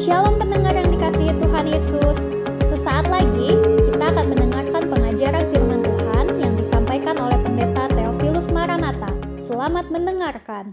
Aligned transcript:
Shalom 0.00 0.40
pendengar 0.40 0.72
yang 0.72 0.88
dikasihi 0.96 1.36
Tuhan 1.36 1.66
Yesus. 1.76 2.32
Sesaat 2.64 3.04
lagi 3.12 3.52
kita 3.84 4.00
akan 4.08 4.32
mendengarkan 4.32 4.88
pengajaran 4.88 5.44
firman 5.52 5.84
Tuhan 5.84 6.26
yang 6.40 6.54
disampaikan 6.56 7.20
oleh 7.20 7.36
Pendeta 7.44 7.84
Theophilus 7.92 8.48
Maranata. 8.48 9.12
Selamat 9.36 9.92
mendengarkan. 9.92 10.72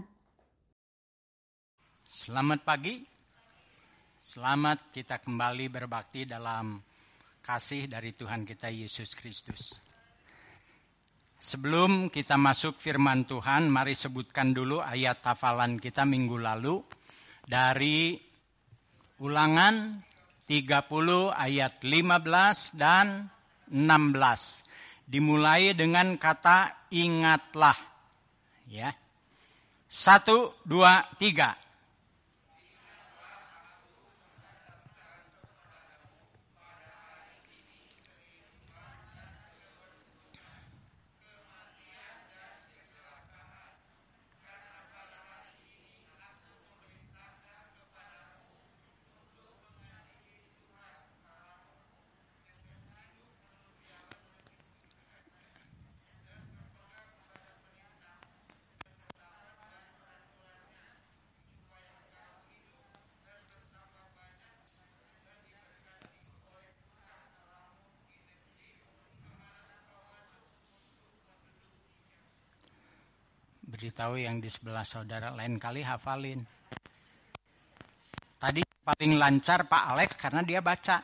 Selamat 2.08 2.64
pagi. 2.64 3.04
Selamat 4.16 4.88
kita 4.96 5.20
kembali 5.20 5.68
berbakti 5.68 6.24
dalam 6.24 6.80
kasih 7.44 7.84
dari 7.84 8.16
Tuhan 8.16 8.48
kita 8.48 8.72
Yesus 8.72 9.12
Kristus. 9.12 9.76
Sebelum 11.36 12.08
kita 12.08 12.40
masuk 12.40 12.80
firman 12.80 13.28
Tuhan, 13.28 13.68
mari 13.68 13.92
sebutkan 13.92 14.56
dulu 14.56 14.80
ayat 14.80 15.20
hafalan 15.20 15.76
kita 15.76 16.08
minggu 16.08 16.40
lalu 16.40 16.80
dari 17.44 18.27
Ulangan 19.18 19.98
30 20.46 21.34
ayat 21.34 21.82
15 21.82 22.78
dan 22.78 23.26
16. 23.66 24.62
Dimulai 25.10 25.74
dengan 25.74 26.14
kata 26.14 26.88
ingatlah. 26.94 27.74
Ya. 28.70 28.94
Satu, 29.90 30.54
dua, 30.62 31.02
tiga. 31.18 31.58
Beritahu 73.78 74.18
yang 74.18 74.42
di 74.42 74.50
sebelah 74.50 74.82
saudara 74.82 75.30
lain 75.30 75.54
kali 75.54 75.86
hafalin. 75.86 76.42
Tadi 78.42 78.66
paling 78.82 79.14
lancar 79.14 79.70
Pak 79.70 79.84
Alex 79.94 80.18
karena 80.18 80.42
dia 80.42 80.58
baca. 80.58 80.98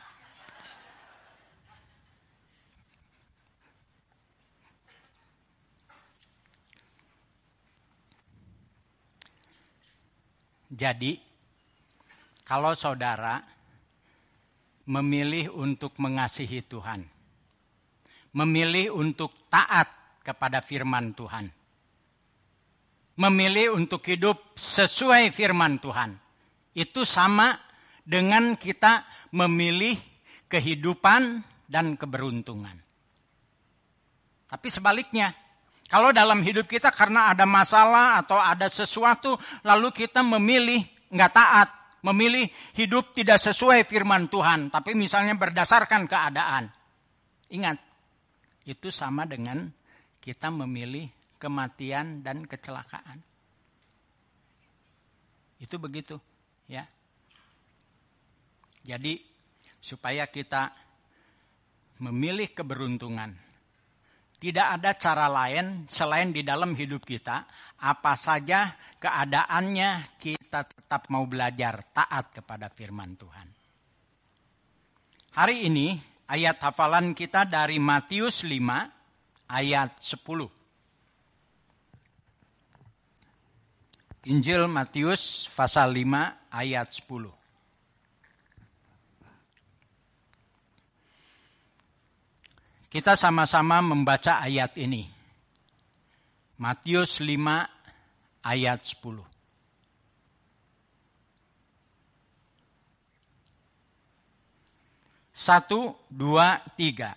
Jadi, 10.75 11.15
kalau 12.43 12.75
saudara 12.75 13.39
memilih 14.91 15.55
untuk 15.55 15.95
mengasihi 16.03 16.59
Tuhan, 16.67 17.07
memilih 18.35 18.91
untuk 18.91 19.31
taat 19.47 19.87
kepada 20.19 20.59
firman 20.59 21.15
Tuhan, 21.15 21.47
memilih 23.15 23.75
untuk 23.75 24.03
hidup 24.07 24.55
sesuai 24.55 25.31
firman 25.31 25.79
Tuhan. 25.79 26.15
Itu 26.75 27.07
sama 27.07 27.55
dengan 28.03 28.59
kita 28.59 29.07
memilih 29.31 29.95
kehidupan 30.51 31.43
dan 31.65 31.95
keberuntungan. 31.95 32.75
Tapi 34.45 34.67
sebaliknya, 34.69 35.33
kalau 35.89 36.13
dalam 36.13 36.43
hidup 36.43 36.69
kita 36.69 36.93
karena 36.93 37.33
ada 37.33 37.47
masalah 37.47 38.21
atau 38.21 38.37
ada 38.37 38.69
sesuatu, 38.69 39.35
lalu 39.65 39.89
kita 39.95 40.21
memilih 40.21 40.83
nggak 41.09 41.33
taat, 41.33 41.69
memilih 42.05 42.45
hidup 42.77 43.15
tidak 43.17 43.41
sesuai 43.41 43.87
firman 43.89 44.29
Tuhan, 44.29 44.69
tapi 44.69 44.93
misalnya 44.93 45.33
berdasarkan 45.33 46.05
keadaan. 46.05 46.69
Ingat, 47.49 47.77
itu 48.65 48.89
sama 48.89 49.25
dengan 49.25 49.69
kita 50.21 50.49
memilih 50.49 51.09
kematian 51.37 52.23
dan 52.25 52.43
kecelakaan. 52.47 53.21
Itu 55.59 55.79
begitu, 55.79 56.19
ya. 56.67 56.83
Jadi 58.85 59.17
supaya 59.81 60.29
kita 60.29 60.73
memilih 62.01 62.51
keberuntungan. 62.51 63.31
Tidak 64.35 64.67
ada 64.77 64.93
cara 64.99 65.25
lain 65.31 65.87
selain 65.89 66.29
di 66.29 66.45
dalam 66.45 66.75
hidup 66.75 67.01
kita, 67.07 67.47
apa 67.81 68.13
saja 68.19 68.75
keadaannya 68.99 70.19
kita 70.19 70.67
tetap 70.69 71.07
mau 71.09 71.23
belajar 71.25 71.81
taat 71.95 72.35
kepada 72.35 72.69
firman 72.69 73.15
Tuhan. 73.15 73.47
Hari 75.33 75.67
ini 75.71 75.97
ayat 76.29 76.61
hafalan 76.61 77.15
kita 77.17 77.47
dari 77.47 77.79
Matius 77.79 78.43
5 78.45 79.49
ayat 79.49 79.97
10. 80.03 80.64
Injil 84.25 84.65
Matius 84.65 85.45
pasal 85.53 85.93
5 85.93 86.49
ayat 86.49 86.89
10. 86.89 87.29
Kita 92.89 93.13
sama-sama 93.13 93.85
membaca 93.85 94.41
ayat 94.41 94.73
ini. 94.81 95.05
Matius 96.57 97.21
5 97.21 97.69
ayat 98.41 98.81
10. 98.81 99.21
Satu, 105.37 105.93
dua, 106.09 106.65
tiga. 106.73 107.13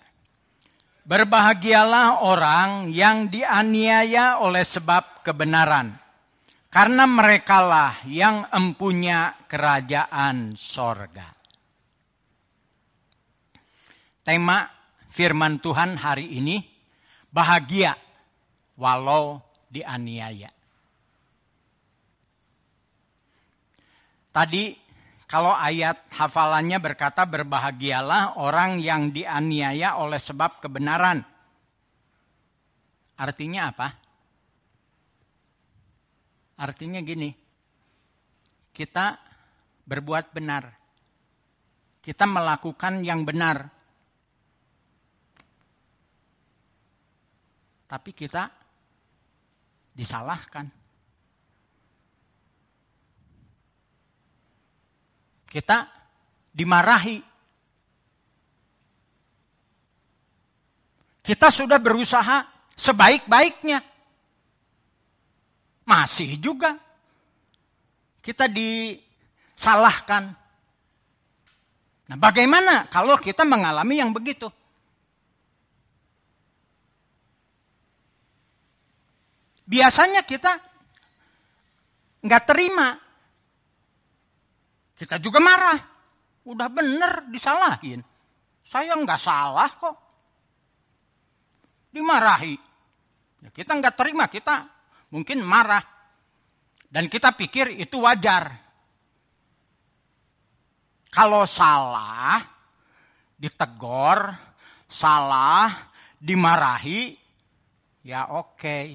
Berbahagialah 1.09 2.21
orang 2.21 2.93
yang 2.93 3.33
dianiaya 3.33 4.37
oleh 4.45 4.61
sebab 4.61 5.25
kebenaran 5.25 6.08
karena 6.69 7.09
merekalah 7.09 8.05
yang 8.05 8.45
empunya 8.53 9.33
kerajaan 9.49 10.53
sorga. 10.53 11.33
Tema 14.21 14.69
firman 15.09 15.57
Tuhan 15.57 15.97
hari 15.97 16.37
ini, 16.37 16.61
bahagia 17.33 17.97
walau 18.77 19.41
dianiaya. 19.73 20.53
Tadi 24.29 24.77
kalau 25.25 25.57
ayat 25.57 26.05
hafalannya 26.13 26.77
berkata 26.77 27.25
berbahagialah 27.25 28.37
orang 28.37 28.77
yang 28.77 29.09
dianiaya 29.09 29.97
oleh 29.97 30.21
sebab 30.21 30.61
kebenaran. 30.61 31.25
Artinya 33.17 33.73
apa? 33.73 34.08
Artinya 36.59 36.99
gini, 36.99 37.31
kita 38.75 39.15
berbuat 39.87 40.35
benar. 40.35 40.67
Kita 42.03 42.27
melakukan 42.27 42.99
yang 42.99 43.23
benar. 43.23 43.71
Tapi 47.87 48.11
kita 48.11 48.51
disalahkan. 49.95 50.67
Kita 55.47 55.87
dimarahi. 56.51 57.23
Kita 61.23 61.47
sudah 61.49 61.79
berusaha 61.79 62.45
sebaik-baiknya 62.75 63.98
masih 65.89 66.37
juga 66.37 66.77
kita 68.21 68.45
disalahkan. 68.45 70.29
Nah, 72.09 72.17
bagaimana 72.17 72.85
kalau 72.93 73.17
kita 73.17 73.41
mengalami 73.41 73.97
yang 73.97 74.13
begitu? 74.13 74.45
Biasanya 79.65 80.21
kita 80.25 80.61
nggak 82.21 82.43
terima. 82.45 82.97
Kita 84.93 85.17
juga 85.17 85.41
marah. 85.41 85.79
Udah 86.45 86.69
bener 86.69 87.29
disalahin. 87.29 88.01
Saya 88.65 88.93
nggak 88.93 89.21
salah 89.21 89.69
kok. 89.73 89.97
Dimarahi. 91.93 92.57
Ya, 93.45 93.49
kita 93.53 93.77
nggak 93.77 93.95
terima, 93.97 94.25
kita 94.29 94.78
mungkin 95.13 95.41
marah. 95.45 95.81
Dan 96.89 97.05
kita 97.05 97.37
pikir 97.37 97.69
itu 97.77 98.01
wajar. 98.01 98.49
Kalau 101.09 101.45
salah, 101.45 102.41
ditegor, 103.37 104.33
salah, 104.89 105.69
dimarahi, 106.17 107.13
ya 108.05 108.29
oke. 108.33 108.57
Okay. 108.57 108.85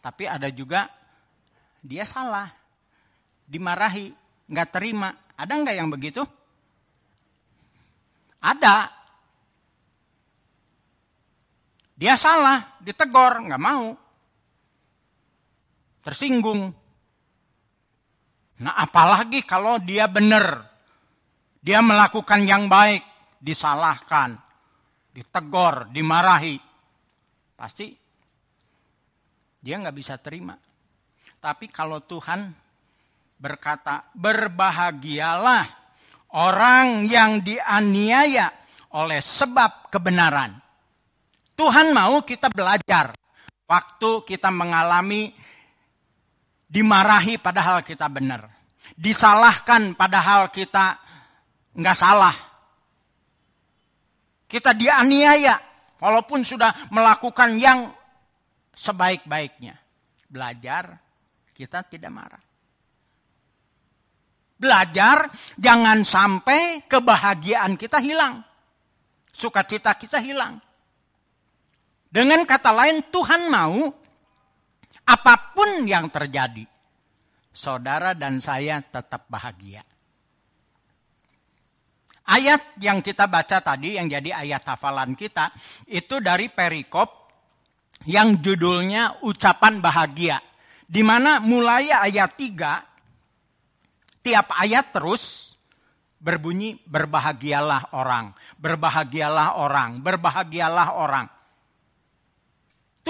Tapi 0.00 0.24
ada 0.26 0.48
juga 0.50 0.90
dia 1.82 2.02
salah, 2.02 2.50
dimarahi, 3.46 4.10
nggak 4.50 4.68
terima. 4.74 5.10
Ada 5.38 5.52
nggak 5.54 5.76
yang 5.76 5.90
begitu? 5.90 6.22
Ada. 8.40 8.99
Dia 12.00 12.16
salah, 12.16 12.80
ditegor, 12.80 13.44
nggak 13.44 13.60
mau. 13.60 13.92
Tersinggung. 16.00 16.72
Nah 18.64 18.74
apalagi 18.80 19.44
kalau 19.44 19.76
dia 19.76 20.08
benar. 20.08 20.64
Dia 21.60 21.84
melakukan 21.84 22.40
yang 22.48 22.72
baik, 22.72 23.04
disalahkan, 23.36 24.32
ditegor, 25.12 25.92
dimarahi. 25.92 26.56
Pasti 27.52 27.92
dia 29.60 29.76
nggak 29.76 29.92
bisa 29.92 30.16
terima. 30.16 30.56
Tapi 31.36 31.68
kalau 31.68 32.00
Tuhan 32.00 32.48
berkata, 33.36 34.08
berbahagialah 34.16 35.68
orang 36.32 37.04
yang 37.04 37.44
dianiaya 37.44 38.48
oleh 38.96 39.20
sebab 39.20 39.92
kebenaran. 39.92 40.69
Tuhan 41.60 41.92
mau 41.92 42.24
kita 42.24 42.48
belajar 42.48 43.12
waktu 43.68 44.10
kita 44.24 44.48
mengalami 44.48 45.28
dimarahi 46.64 47.36
padahal 47.36 47.84
kita 47.84 48.08
benar. 48.08 48.48
Disalahkan 48.96 49.92
padahal 49.92 50.48
kita 50.48 50.96
nggak 51.76 51.98
salah. 52.00 52.32
Kita 54.48 54.72
dianiaya 54.72 55.60
walaupun 56.00 56.48
sudah 56.48 56.88
melakukan 56.96 57.60
yang 57.60 57.92
sebaik-baiknya. 58.72 59.76
Belajar 60.32 60.96
kita 61.52 61.84
tidak 61.84 62.08
marah. 62.08 62.44
Belajar 64.56 65.28
jangan 65.60 66.08
sampai 66.08 66.88
kebahagiaan 66.88 67.76
kita 67.76 68.00
hilang. 68.00 68.40
Sukacita 69.28 69.92
kita 70.00 70.24
hilang. 70.24 70.69
Dengan 72.10 72.42
kata 72.42 72.74
lain 72.74 73.06
Tuhan 73.06 73.46
mau 73.46 73.86
apa 75.06 75.34
pun 75.54 75.86
yang 75.86 76.10
terjadi. 76.10 76.66
Saudara 77.54 78.18
dan 78.18 78.42
saya 78.42 78.82
tetap 78.82 79.30
bahagia. 79.30 79.86
Ayat 82.30 82.78
yang 82.78 83.02
kita 83.02 83.26
baca 83.26 83.58
tadi 83.58 83.98
yang 83.98 84.06
jadi 84.06 84.30
ayat 84.30 84.62
hafalan 84.62 85.18
kita 85.18 85.50
itu 85.90 86.22
dari 86.22 86.46
perikop 86.46 87.26
yang 88.06 88.38
judulnya 88.38 89.22
ucapan 89.26 89.82
bahagia. 89.82 90.38
Di 90.90 91.02
mana 91.06 91.38
mulai 91.38 91.90
ayat 91.90 92.34
3 92.34 94.22
tiap 94.22 94.46
ayat 94.54 94.90
terus 94.94 95.54
berbunyi 96.20 96.76
berbahagialah 96.86 97.94
orang, 97.96 98.34
berbahagialah 98.58 99.58
orang, 99.58 100.02
berbahagialah 100.02 100.88
orang. 100.98 101.26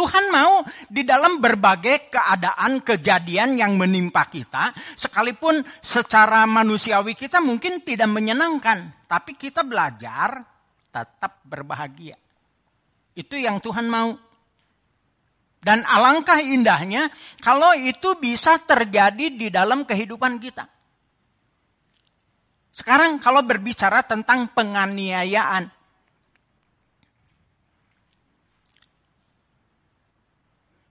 Tuhan 0.00 0.32
mau 0.32 0.64
di 0.88 1.04
dalam 1.04 1.44
berbagai 1.44 2.08
keadaan 2.08 2.80
kejadian 2.80 3.60
yang 3.60 3.76
menimpa 3.76 4.24
kita, 4.32 4.72
sekalipun 4.96 5.60
secara 5.84 6.48
manusiawi 6.48 7.12
kita 7.12 7.36
mungkin 7.44 7.84
tidak 7.84 8.08
menyenangkan, 8.08 9.04
tapi 9.04 9.36
kita 9.36 9.60
belajar 9.60 10.40
tetap 10.88 11.44
berbahagia. 11.44 12.16
Itu 13.12 13.36
yang 13.36 13.60
Tuhan 13.60 13.92
mau. 13.92 14.16
Dan 15.60 15.84
alangkah 15.84 16.40
indahnya 16.40 17.12
kalau 17.44 17.76
itu 17.76 18.16
bisa 18.16 18.56
terjadi 18.56 19.28
di 19.28 19.52
dalam 19.52 19.84
kehidupan 19.84 20.40
kita. 20.40 20.64
Sekarang 22.72 23.20
kalau 23.20 23.44
berbicara 23.44 24.00
tentang 24.00 24.48
penganiayaan, 24.56 25.68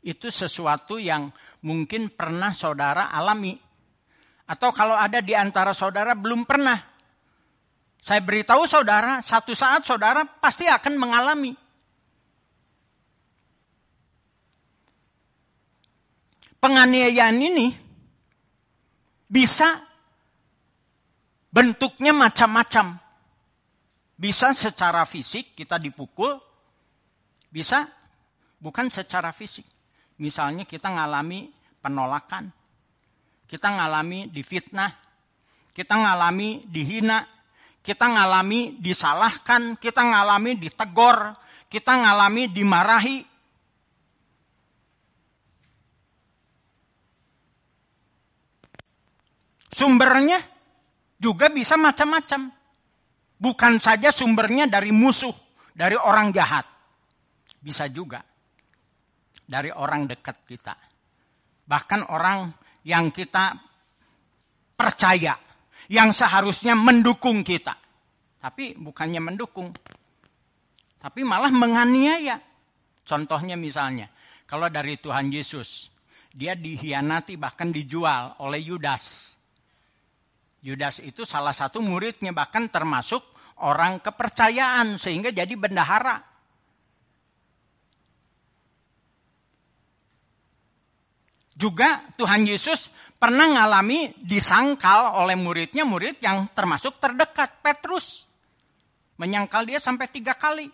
itu 0.04 0.32
sesuatu 0.32 0.96
yang 0.96 1.32
mungkin 1.64 2.12
pernah 2.12 2.56
saudara 2.56 3.12
alami. 3.12 3.56
Atau 4.50 4.74
kalau 4.74 4.98
ada 4.98 5.22
di 5.22 5.38
antara 5.38 5.76
saudara 5.76 6.18
belum 6.18 6.48
pernah. 6.48 6.80
Saya 8.00 8.24
beritahu 8.24 8.64
saudara, 8.64 9.20
satu 9.20 9.52
saat 9.54 9.84
saudara 9.86 10.24
pasti 10.26 10.66
akan 10.66 10.94
mengalami. 10.96 11.54
Penganiayaan 16.60 17.38
ini 17.40 17.68
bisa 19.30 19.80
bentuknya 21.54 22.16
macam-macam. 22.16 22.98
Bisa 24.20 24.52
secara 24.52 25.08
fisik 25.08 25.56
kita 25.56 25.80
dipukul, 25.80 26.36
bisa 27.48 27.88
bukan 28.60 28.92
secara 28.92 29.32
fisik. 29.32 29.79
Misalnya 30.20 30.68
kita 30.68 30.92
ngalami 30.92 31.48
penolakan, 31.80 32.52
kita 33.48 33.72
ngalami 33.72 34.28
difitnah, 34.28 34.92
kita 35.72 35.96
ngalami 35.96 36.68
dihina, 36.68 37.24
kita 37.80 38.04
ngalami 38.04 38.76
disalahkan, 38.84 39.80
kita 39.80 40.04
ngalami 40.04 40.60
ditegor, 40.60 41.32
kita 41.72 42.04
ngalami 42.04 42.52
dimarahi. 42.52 43.24
Sumbernya 49.72 50.44
juga 51.16 51.48
bisa 51.48 51.80
macam-macam. 51.80 52.52
Bukan 53.40 53.80
saja 53.80 54.12
sumbernya 54.12 54.68
dari 54.68 54.92
musuh, 54.92 55.32
dari 55.72 55.96
orang 55.96 56.36
jahat. 56.36 56.68
Bisa 57.64 57.88
juga 57.88 58.29
dari 59.50 59.74
orang 59.74 60.06
dekat 60.06 60.46
kita. 60.46 60.78
Bahkan 61.66 62.14
orang 62.14 62.54
yang 62.86 63.10
kita 63.10 63.58
percaya, 64.78 65.34
yang 65.90 66.14
seharusnya 66.14 66.78
mendukung 66.78 67.42
kita. 67.42 67.74
Tapi 68.40 68.78
bukannya 68.78 69.20
mendukung, 69.20 69.74
tapi 71.02 71.26
malah 71.26 71.50
menganiaya. 71.50 72.38
Contohnya 73.04 73.58
misalnya, 73.58 74.08
kalau 74.46 74.70
dari 74.70 75.02
Tuhan 75.02 75.34
Yesus, 75.34 75.90
dia 76.30 76.54
dihianati 76.54 77.36
bahkan 77.36 77.74
dijual 77.74 78.38
oleh 78.46 78.62
Yudas. 78.62 79.36
Yudas 80.62 81.02
itu 81.02 81.26
salah 81.26 81.56
satu 81.56 81.82
muridnya 81.82 82.32
bahkan 82.32 82.70
termasuk 82.70 83.24
orang 83.66 84.00
kepercayaan 84.00 84.96
sehingga 85.02 85.34
jadi 85.34 85.52
bendahara. 85.58 86.29
Juga 91.60 92.00
Tuhan 92.16 92.48
Yesus 92.48 92.88
pernah 93.20 93.44
mengalami 93.52 94.16
disangkal 94.24 95.12
oleh 95.20 95.36
muridnya, 95.36 95.84
murid 95.84 96.24
yang 96.24 96.48
termasuk 96.56 96.96
terdekat, 97.04 97.60
Petrus. 97.60 98.32
Menyangkal 99.20 99.68
dia 99.68 99.84
sampai 99.84 100.08
tiga 100.08 100.40
kali. 100.40 100.72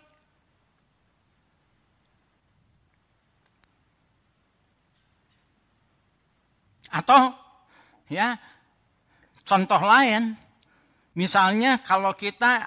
Atau 6.94 7.34
ya 8.06 8.38
contoh 9.42 9.82
lain, 9.82 10.38
misalnya 11.18 11.82
kalau 11.82 12.14
kita 12.14 12.62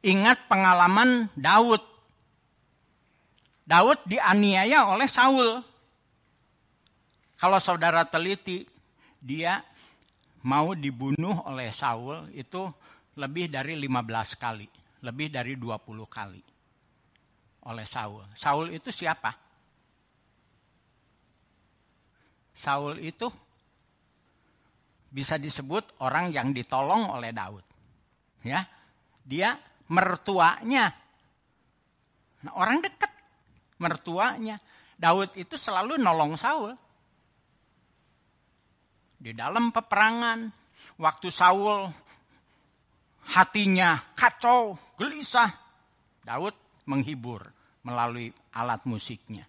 ingat 0.00 0.48
pengalaman 0.48 1.28
Daud. 1.36 1.84
Daud 3.68 4.00
dianiaya 4.08 4.88
oleh 4.96 5.04
Saul. 5.04 5.75
Kalau 7.36 7.60
saudara 7.60 8.08
teliti, 8.08 8.64
dia 9.20 9.60
mau 10.48 10.72
dibunuh 10.72 11.44
oleh 11.44 11.68
Saul 11.68 12.32
itu 12.32 12.64
lebih 13.20 13.52
dari 13.52 13.76
15 13.76 14.40
kali, 14.40 14.68
lebih 15.04 15.28
dari 15.28 15.56
20 15.60 16.06
kali 16.08 16.42
oleh 17.66 17.84
Saul. 17.84 18.24
Saul 18.32 18.72
itu 18.72 18.88
siapa? 18.94 19.34
Saul 22.56 23.02
itu 23.04 23.28
bisa 25.12 25.36
disebut 25.36 26.00
orang 26.00 26.32
yang 26.32 26.56
ditolong 26.56 27.12
oleh 27.12 27.34
Daud. 27.34 27.64
Ya, 28.46 28.64
dia 29.26 29.58
mertuanya. 29.92 30.94
Nah, 32.46 32.52
orang 32.56 32.80
dekat 32.80 33.12
mertuanya. 33.82 34.56
Daud 34.96 35.36
itu 35.36 35.60
selalu 35.60 36.00
nolong 36.00 36.40
Saul 36.40 36.72
di 39.26 39.34
dalam 39.34 39.74
peperangan, 39.74 40.46
waktu 41.02 41.28
Saul 41.34 41.90
hatinya 43.34 43.98
kacau, 44.14 44.78
gelisah, 44.94 45.50
Daud 46.22 46.54
menghibur 46.86 47.42
melalui 47.82 48.30
alat 48.54 48.86
musiknya. 48.86 49.42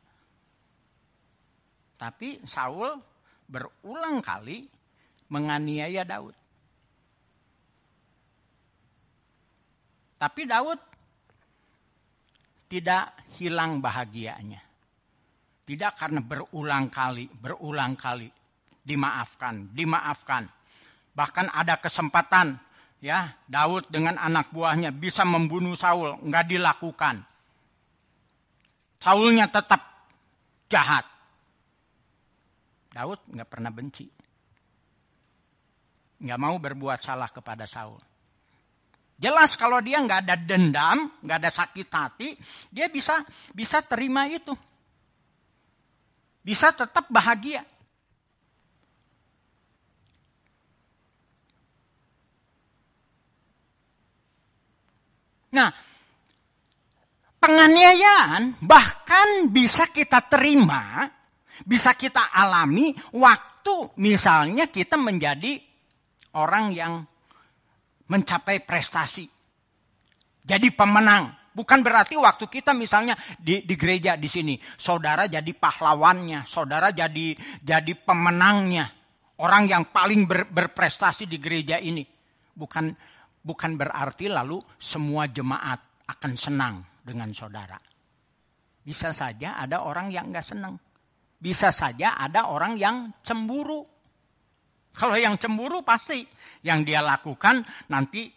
Tapi 1.93 2.41
Saul 2.49 2.97
berulang 3.45 4.17
kali 4.25 4.65
menganiaya 5.29 6.01
Daud. 6.09 6.33
Tapi 10.17 10.41
Daud 10.49 10.81
tidak 12.65 13.13
hilang 13.37 13.77
bahagianya. 13.77 14.57
Tidak 15.69 15.93
karena 15.93 16.25
berulang 16.25 16.89
kali, 16.89 17.29
berulang 17.29 17.93
kali 17.93 18.36
dimaafkan, 18.87 19.75
dimaafkan. 19.75 20.47
Bahkan 21.11 21.51
ada 21.51 21.75
kesempatan 21.75 22.55
ya 23.03 23.35
Daud 23.43 23.91
dengan 23.91 24.15
anak 24.15 24.55
buahnya 24.55 24.95
bisa 24.95 25.27
membunuh 25.27 25.75
Saul, 25.75 26.15
nggak 26.23 26.45
dilakukan. 26.47 27.19
Saulnya 29.03 29.51
tetap 29.51 29.83
jahat. 30.71 31.03
Daud 32.95 33.19
nggak 33.27 33.49
pernah 33.51 33.69
benci. 33.75 34.07
Nggak 36.17 36.39
mau 36.39 36.55
berbuat 36.57 36.97
salah 37.03 37.29
kepada 37.29 37.67
Saul. 37.67 37.99
Jelas 39.17 39.57
kalau 39.57 39.81
dia 39.81 39.97
nggak 39.97 40.29
ada 40.29 40.35
dendam, 40.37 41.09
nggak 41.25 41.37
ada 41.41 41.49
sakit 41.49 41.87
hati, 41.89 42.29
dia 42.69 42.85
bisa 42.89 43.25
bisa 43.53 43.81
terima 43.81 44.29
itu. 44.29 44.53
Bisa 46.45 46.69
tetap 46.71 47.09
bahagia. 47.09 47.65
Nah, 55.53 55.69
penganiayaan 57.39 58.59
bahkan 58.59 59.47
bisa 59.47 59.87
kita 59.87 60.25
terima, 60.27 61.07
bisa 61.63 61.95
kita 61.95 62.33
alami 62.33 62.91
waktu 63.15 63.95
misalnya 64.01 64.67
kita 64.67 64.99
menjadi 64.99 65.59
orang 66.35 66.75
yang 66.75 66.93
mencapai 68.07 68.63
prestasi. 68.63 69.27
Jadi 70.47 70.71
pemenang. 70.71 71.35
Bukan 71.57 71.81
berarti 71.81 72.13
waktu 72.13 72.45
kita 72.45 72.77
misalnya 72.77 73.17
di, 73.41 73.65
di 73.65 73.73
gereja 73.73 74.13
di 74.13 74.29
sini, 74.29 74.61
saudara 74.77 75.25
jadi 75.25 75.49
pahlawannya, 75.57 76.45
saudara 76.45 76.93
jadi 76.93 77.33
jadi 77.65 77.97
pemenangnya, 77.97 78.85
orang 79.41 79.65
yang 79.65 79.89
paling 79.89 80.29
ber, 80.29 80.45
berprestasi 80.45 81.25
di 81.25 81.41
gereja 81.41 81.81
ini. 81.81 82.05
Bukan 82.53 82.93
bukan 83.47 83.79
berarti 83.79 84.27
lalu 84.27 84.59
semua 84.75 85.31
jemaat 85.31 86.03
akan 86.03 86.33
senang 86.35 86.83
dengan 86.99 87.31
saudara. 87.31 87.79
Bisa 88.83 89.15
saja 89.15 89.55
ada 89.55 89.87
orang 89.87 90.11
yang 90.11 90.27
nggak 90.27 90.43
senang. 90.43 90.75
Bisa 91.39 91.71
saja 91.71 92.19
ada 92.19 92.51
orang 92.51 92.75
yang 92.75 93.15
cemburu. 93.23 93.87
Kalau 94.91 95.15
yang 95.15 95.39
cemburu 95.39 95.79
pasti 95.87 96.27
yang 96.67 96.83
dia 96.83 96.99
lakukan 96.99 97.63
nanti 97.87 98.27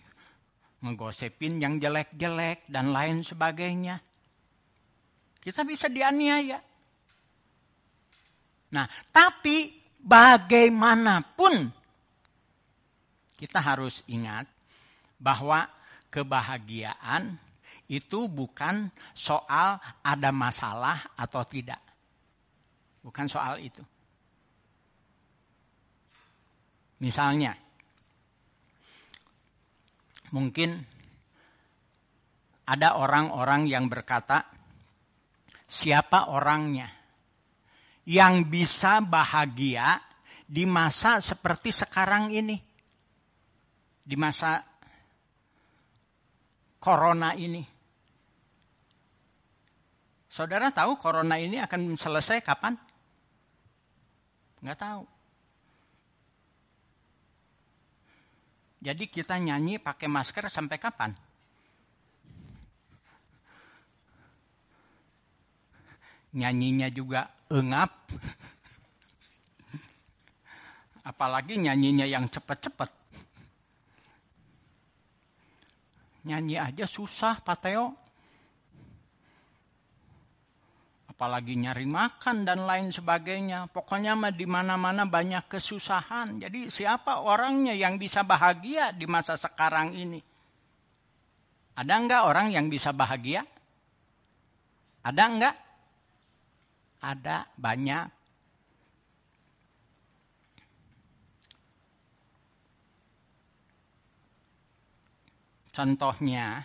menggosipin 0.86 1.58
yang 1.58 1.82
jelek-jelek 1.82 2.70
dan 2.70 2.94
lain 2.94 3.26
sebagainya. 3.26 3.98
Kita 5.40 5.64
bisa 5.64 5.88
dianiaya. 5.88 6.60
Nah, 8.70 8.86
tapi 9.10 9.72
bagaimanapun 9.98 11.54
kita 13.40 13.58
harus 13.64 14.04
ingat 14.12 14.59
bahwa 15.20 15.68
kebahagiaan 16.08 17.36
itu 17.90 18.30
bukan 18.30 18.88
soal 19.12 19.76
ada 20.00 20.30
masalah 20.32 21.12
atau 21.14 21.44
tidak. 21.44 21.78
Bukan 23.04 23.26
soal 23.28 23.60
itu. 23.60 23.82
Misalnya, 27.00 27.56
mungkin 30.30 30.84
ada 32.70 32.94
orang-orang 32.94 33.66
yang 33.66 33.90
berkata, 33.90 34.46
siapa 35.66 36.30
orangnya 36.30 36.86
yang 38.06 38.46
bisa 38.46 39.02
bahagia 39.02 39.98
di 40.46 40.62
masa 40.68 41.18
seperti 41.18 41.74
sekarang 41.74 42.30
ini? 42.30 42.54
Di 44.06 44.14
masa 44.14 44.69
corona 46.80 47.36
ini. 47.36 47.62
Saudara 50.30 50.72
tahu 50.72 50.96
corona 50.96 51.36
ini 51.36 51.60
akan 51.60 51.94
selesai 51.94 52.40
kapan? 52.40 52.74
Nggak 54.64 54.78
tahu. 54.80 55.04
Jadi 58.80 59.04
kita 59.12 59.36
nyanyi 59.36 59.76
pakai 59.76 60.08
masker 60.08 60.48
sampai 60.48 60.80
kapan? 60.80 61.12
Nyanyinya 66.32 66.88
juga 66.88 67.28
engap. 67.52 67.92
Apalagi 71.10 71.58
nyanyinya 71.58 72.06
yang 72.06 72.30
cepat-cepat. 72.30 72.99
Nyanyi 76.24 76.60
aja 76.60 76.84
susah, 76.84 77.40
Pak 77.40 77.58
Teo. 77.64 77.96
Apalagi 81.08 81.56
nyari 81.56 81.84
makan 81.84 82.48
dan 82.48 82.64
lain 82.64 82.92
sebagainya. 82.92 83.68
Pokoknya 83.68 84.16
mah 84.16 84.32
di 84.32 84.48
mana-mana 84.48 85.04
banyak 85.04 85.48
kesusahan. 85.48 86.40
Jadi 86.40 86.72
siapa 86.72 87.24
orangnya 87.24 87.76
yang 87.76 88.00
bisa 88.00 88.24
bahagia 88.24 88.92
di 88.92 89.04
masa 89.04 89.36
sekarang 89.36 89.92
ini? 89.96 90.20
Ada 91.76 91.94
enggak 91.96 92.22
orang 92.28 92.52
yang 92.52 92.68
bisa 92.68 92.92
bahagia? 92.92 93.44
Ada 95.00 95.22
enggak? 95.24 95.56
Ada 97.00 97.36
banyak. 97.56 98.19
Contohnya, 105.80 106.60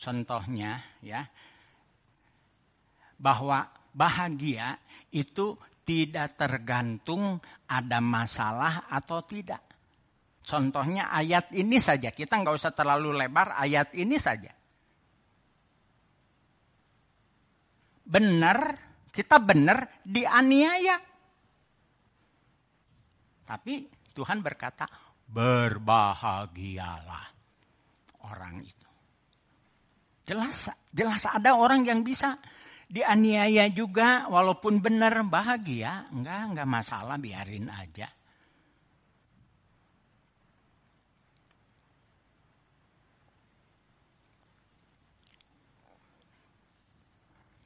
contohnya 0.00 0.80
ya, 1.04 1.20
bahwa 3.20 3.68
bahagia 3.92 4.80
itu 5.12 5.52
tidak 5.84 6.40
tergantung 6.40 7.44
ada 7.68 8.00
masalah 8.00 8.88
atau 8.88 9.20
tidak. 9.20 9.60
Contohnya 10.40 11.12
ayat 11.12 11.52
ini 11.52 11.76
saja, 11.76 12.08
kita 12.08 12.40
nggak 12.40 12.56
usah 12.56 12.72
terlalu 12.72 13.20
lebar, 13.20 13.52
ayat 13.52 13.92
ini 14.00 14.16
saja. 14.16 14.48
Benar, 18.08 18.80
kita 19.12 19.36
benar 19.44 20.00
dianiaya. 20.08 20.96
Tapi 23.44 23.92
Tuhan 24.16 24.40
berkata, 24.40 24.88
berbahagialah 25.28 27.31
orang 28.26 28.62
itu. 28.62 28.88
Jelas, 30.22 30.70
jelas 30.94 31.22
ada 31.26 31.58
orang 31.58 31.82
yang 31.82 32.06
bisa 32.06 32.38
dianiaya 32.86 33.72
juga 33.72 34.30
walaupun 34.30 34.78
benar 34.78 35.16
bahagia. 35.26 36.06
Enggak, 36.12 36.54
enggak 36.54 36.68
masalah 36.68 37.16
biarin 37.18 37.72
aja. 37.72 38.06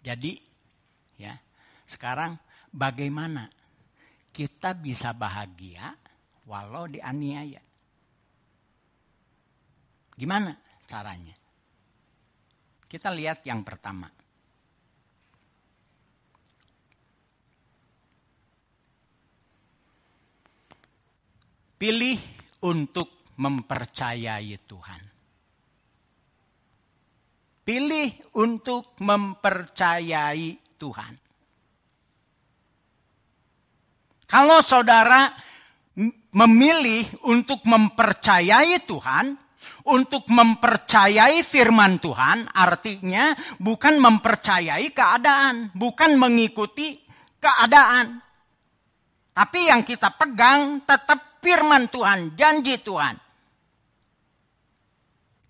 Jadi 0.07 0.39
ya, 1.19 1.35
sekarang 1.91 2.39
bagaimana 2.71 3.51
kita 4.31 4.71
bisa 4.79 5.11
bahagia 5.11 5.99
walau 6.47 6.87
dianiaya? 6.87 7.59
Gimana 10.17 10.57
caranya? 10.89 11.37
Kita 12.89 13.13
lihat 13.13 13.45
yang 13.45 13.61
pertama. 13.61 14.09
Pilih 21.77 22.17
untuk 22.65 23.29
mempercayai 23.37 24.57
Tuhan. 24.65 25.03
Pilih 27.61 28.09
untuk 28.41 28.97
mempercayai 29.05 30.81
Tuhan. 30.81 31.15
Kalau 34.25 34.59
saudara 34.65 35.29
memilih 36.33 37.05
untuk 37.29 37.61
mempercayai 37.69 38.81
Tuhan, 38.89 39.46
untuk 39.87 40.27
mempercayai 40.27 41.47
firman 41.47 42.03
Tuhan, 42.03 42.51
artinya 42.51 43.31
bukan 43.63 44.03
mempercayai 44.03 44.91
keadaan, 44.91 45.71
bukan 45.73 46.19
mengikuti 46.19 46.99
keadaan. 47.39 48.19
Tapi 49.31 49.71
yang 49.71 49.87
kita 49.87 50.11
pegang 50.19 50.83
tetap 50.83 51.39
firman 51.39 51.87
Tuhan, 51.87 52.35
janji 52.35 52.83
Tuhan. 52.83 53.15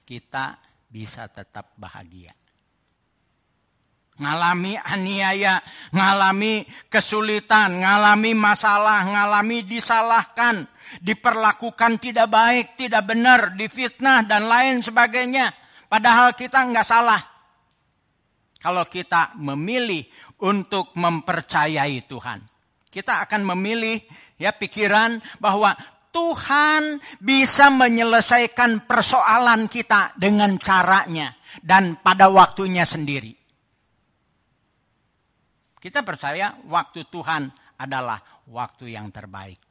Kita 0.07 0.61
bisa 0.87 1.27
tetap 1.33 1.73
bahagia 1.81 2.36
ngalami 4.17 4.81
aniaya, 4.81 5.61
ngalami 5.93 6.65
kesulitan, 6.89 7.85
ngalami 7.85 8.33
masalah, 8.33 9.05
ngalami 9.05 9.65
disalahkan, 9.65 10.65
diperlakukan 11.05 12.01
tidak 12.01 12.29
baik, 12.33 12.67
tidak 12.81 13.05
benar, 13.05 13.53
difitnah 13.53 14.25
dan 14.25 14.49
lain 14.49 14.81
sebagainya. 14.81 15.53
Padahal 15.87 16.33
kita 16.33 16.65
nggak 16.65 16.87
salah. 16.87 17.21
Kalau 18.57 18.89
kita 18.89 19.37
memilih 19.39 20.03
untuk 20.43 20.97
mempercayai 20.97 22.09
Tuhan, 22.09 22.41
kita 22.91 23.23
akan 23.29 23.55
memilih 23.55 24.01
ya 24.41 24.51
pikiran 24.57 25.21
bahwa 25.39 25.77
Tuhan 26.11 26.97
bisa 27.21 27.69
menyelesaikan 27.69 28.89
persoalan 28.89 29.69
kita 29.69 30.17
dengan 30.17 30.57
caranya 30.57 31.37
dan 31.61 32.01
pada 32.01 32.33
waktunya 32.33 32.89
sendiri. 32.89 33.46
Kita 35.87 36.03
percaya 36.03 36.51
waktu 36.67 37.07
Tuhan 37.07 37.47
adalah 37.79 38.19
waktu 38.51 38.99
yang 38.99 39.07
terbaik. 39.15 39.63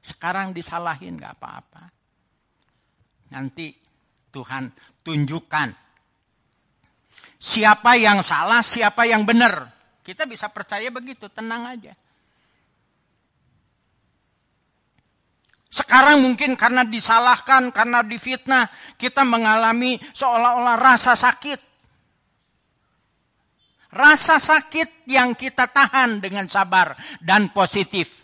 Sekarang 0.00 0.56
disalahin 0.56 1.20
gak 1.20 1.36
apa-apa. 1.36 1.84
Nanti 3.36 3.76
Tuhan 4.32 4.72
tunjukkan 5.04 5.68
siapa 7.36 8.00
yang 8.00 8.24
salah, 8.24 8.64
siapa 8.64 9.04
yang 9.04 9.28
benar. 9.28 9.76
Kita 10.00 10.24
bisa 10.24 10.48
percaya 10.48 10.88
begitu, 10.88 11.28
tenang 11.28 11.68
aja. 11.68 11.92
Sekarang 15.68 16.24
mungkin 16.24 16.56
karena 16.56 16.80
disalahkan, 16.80 17.68
karena 17.76 18.00
difitnah, 18.00 18.72
kita 18.96 19.20
mengalami 19.28 20.00
seolah-olah 20.16 20.80
rasa 20.80 21.12
sakit. 21.12 21.67
Rasa 23.98 24.38
sakit 24.38 25.10
yang 25.10 25.34
kita 25.34 25.66
tahan 25.66 26.22
dengan 26.22 26.46
sabar 26.46 26.94
dan 27.18 27.50
positif. 27.50 28.22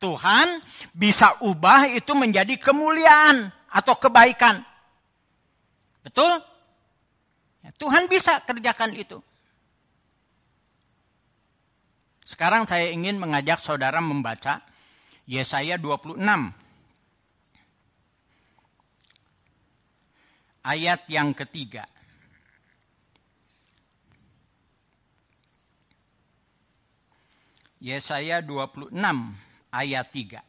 Tuhan 0.00 0.64
bisa 0.96 1.44
ubah 1.44 1.92
itu 1.92 2.16
menjadi 2.16 2.56
kemuliaan 2.56 3.52
atau 3.68 4.00
kebaikan. 4.00 4.64
Betul? 6.00 6.40
Ya, 7.60 7.76
Tuhan 7.76 8.08
bisa 8.08 8.40
kerjakan 8.40 8.96
itu. 8.96 9.20
Sekarang 12.24 12.64
saya 12.64 12.88
ingin 12.88 13.20
mengajak 13.20 13.60
saudara 13.60 14.00
membaca 14.00 14.64
Yesaya 15.28 15.76
26. 15.76 16.24
Ayat 20.64 21.04
yang 21.12 21.36
ketiga. 21.36 21.84
Yesaya 27.84 28.40
26 28.40 28.96
ayat 29.68 30.08
3. 30.08 30.40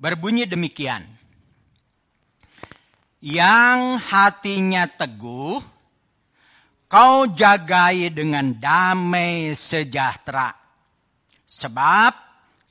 Berbunyi 0.00 0.48
demikian. 0.48 1.04
Yang 3.20 4.00
hatinya 4.08 4.88
teguh, 4.88 5.60
kau 6.88 7.28
jagai 7.36 8.08
dengan 8.08 8.56
damai 8.56 9.52
sejahtera. 9.52 10.56
Sebab 11.44 12.16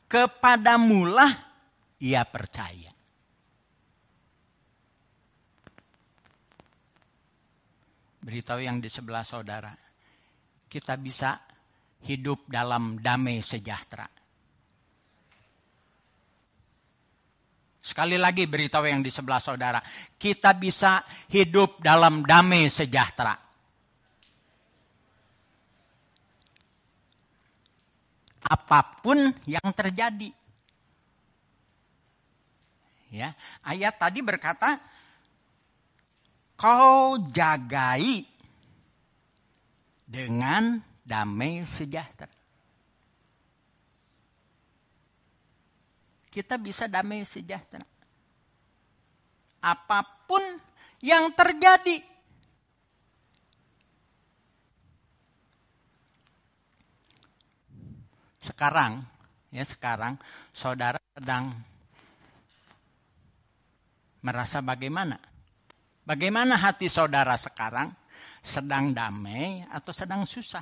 kepadamulah 0.10 1.32
ia 2.02 2.26
percaya. 2.26 2.91
Beritahu 8.22 8.62
yang 8.62 8.78
di 8.78 8.88
sebelah 8.88 9.26
saudara. 9.26 9.74
Kita 10.70 10.96
bisa 10.96 11.36
hidup 12.06 12.48
dalam 12.48 13.02
damai 13.02 13.44
sejahtera. 13.44 14.08
Sekali 17.82 18.16
lagi 18.16 18.46
beritahu 18.46 18.86
yang 18.86 19.02
di 19.02 19.10
sebelah 19.10 19.42
saudara. 19.42 19.82
Kita 20.16 20.54
bisa 20.54 21.02
hidup 21.34 21.82
dalam 21.82 22.22
damai 22.22 22.70
sejahtera. 22.70 23.34
Apa 28.42 28.80
pun 29.02 29.34
yang 29.50 29.66
terjadi. 29.74 30.30
Ya, 33.12 33.36
ayat 33.66 34.00
tadi 34.00 34.24
berkata 34.24 34.80
kau 36.62 37.18
jagai 37.34 38.22
dengan 40.06 40.78
damai 41.02 41.66
sejahtera. 41.66 42.30
Kita 46.30 46.62
bisa 46.62 46.86
damai 46.86 47.26
sejahtera. 47.26 47.82
Apa 49.66 50.06
pun 50.30 50.42
yang 51.02 51.34
terjadi. 51.34 51.98
Sekarang, 58.42 59.02
ya 59.50 59.66
sekarang 59.66 60.18
saudara 60.54 61.02
sedang 61.18 61.58
merasa 64.22 64.62
bagaimana? 64.62 65.31
Bagaimana 66.12 66.60
hati 66.60 66.92
saudara 66.92 67.40
sekarang? 67.40 67.88
Sedang 68.44 68.92
damai 68.92 69.64
atau 69.72 69.96
sedang 69.96 70.28
susah? 70.28 70.60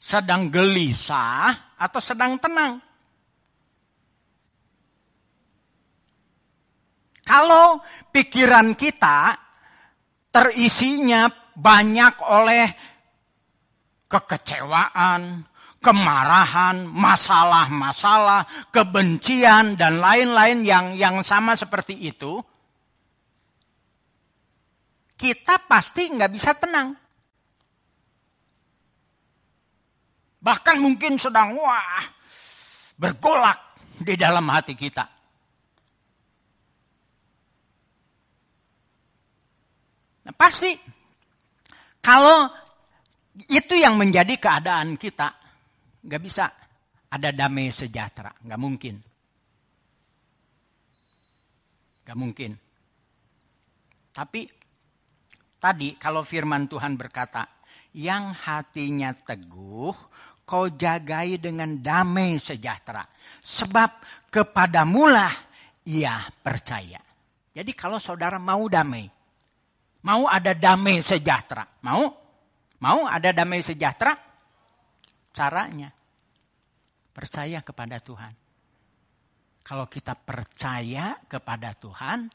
Sedang 0.00 0.48
gelisah 0.48 1.76
atau 1.76 2.00
sedang 2.00 2.40
tenang? 2.40 2.80
Kalau 7.28 7.84
pikiran 8.08 8.72
kita 8.72 9.36
terisinya 10.32 11.28
banyak 11.60 12.14
oleh 12.24 12.72
kekecewaan, 14.08 15.44
kemarahan, 15.84 16.88
masalah-masalah, 16.88 18.72
kebencian 18.72 19.76
dan 19.76 20.00
lain-lain 20.00 20.64
yang 20.64 20.96
yang 20.96 21.20
sama 21.20 21.52
seperti 21.52 22.08
itu, 22.08 22.40
kita 25.18 25.58
pasti 25.66 26.06
nggak 26.14 26.30
bisa 26.30 26.54
tenang. 26.54 26.94
Bahkan 30.38 30.76
mungkin 30.78 31.18
sedang 31.18 31.58
wah 31.58 32.06
bergolak 32.94 33.58
di 33.98 34.14
dalam 34.14 34.46
hati 34.46 34.78
kita. 34.78 35.02
Nah, 40.22 40.34
pasti 40.38 40.70
kalau 41.98 42.46
itu 43.50 43.74
yang 43.74 43.98
menjadi 43.98 44.38
keadaan 44.38 44.94
kita, 44.94 45.34
nggak 46.06 46.22
bisa 46.22 46.46
ada 47.10 47.34
damai 47.34 47.74
sejahtera, 47.74 48.30
nggak 48.46 48.60
mungkin, 48.60 48.94
nggak 52.06 52.18
mungkin. 52.18 52.52
Tapi 54.14 54.57
Tadi 55.58 55.98
kalau 55.98 56.22
firman 56.22 56.70
Tuhan 56.70 56.94
berkata, 56.94 57.58
yang 57.98 58.30
hatinya 58.30 59.10
teguh, 59.10 59.94
kau 60.46 60.70
jagai 60.70 61.42
dengan 61.42 61.76
damai 61.82 62.38
sejahtera. 62.38 63.02
Sebab 63.42 63.90
kepadamulah 64.30 65.34
ia 65.84 66.24
percaya. 66.40 67.02
Jadi 67.50 67.72
kalau 67.74 67.98
saudara 67.98 68.38
mau 68.38 68.70
damai, 68.70 69.10
mau 70.06 70.30
ada 70.30 70.54
damai 70.54 71.02
sejahtera, 71.02 71.66
mau? 71.82 72.06
Mau 72.78 73.10
ada 73.10 73.34
damai 73.34 73.58
sejahtera? 73.66 74.14
Caranya, 75.34 75.90
percaya 77.10 77.58
kepada 77.66 77.98
Tuhan. 77.98 78.30
Kalau 79.66 79.90
kita 79.90 80.14
percaya 80.14 81.18
kepada 81.26 81.74
Tuhan, 81.74 82.30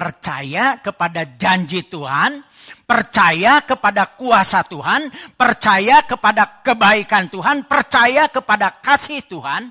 percaya 0.00 0.80
kepada 0.80 1.28
janji 1.36 1.84
Tuhan, 1.84 2.40
percaya 2.88 3.60
kepada 3.60 4.16
kuasa 4.16 4.64
Tuhan, 4.64 5.12
percaya 5.36 6.00
kepada 6.08 6.64
kebaikan 6.64 7.28
Tuhan, 7.28 7.68
percaya 7.68 8.32
kepada 8.32 8.80
kasih 8.80 9.20
Tuhan, 9.28 9.68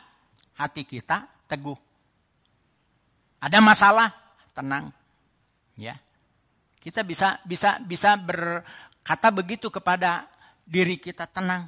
hati 0.54 0.86
kita 0.86 1.26
teguh. 1.50 1.74
Ada 3.42 3.58
masalah, 3.58 4.13
tenang. 4.54 4.94
Ya. 5.74 5.98
Kita 6.78 7.02
bisa 7.02 7.42
bisa 7.42 7.82
bisa 7.82 8.13
berkata 8.13 9.34
begitu 9.34 9.74
kepada 9.74 10.30
diri 10.62 11.02
kita, 11.02 11.26
tenang. 11.26 11.65